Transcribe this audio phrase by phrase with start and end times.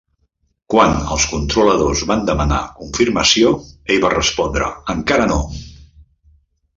[0.73, 3.51] Quan els controladors van demanar confirmació,
[3.95, 5.39] ell va respondre "encara no".